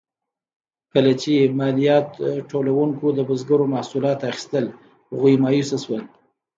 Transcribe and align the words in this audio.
کله 0.93 1.11
چې 1.21 1.33
مالیات 1.59 2.09
ټولونکو 2.49 3.05
د 3.17 3.19
بزګرو 3.29 3.65
محصولات 3.73 4.19
اخیستل، 4.31 4.65
هغوی 5.11 5.35
مایوسه 5.43 5.77
شول. 5.83 6.01